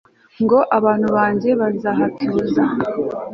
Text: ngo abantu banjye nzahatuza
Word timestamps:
ngo 0.43 0.57
abantu 0.77 1.07
banjye 1.15 1.49
nzahatuza 1.75 2.63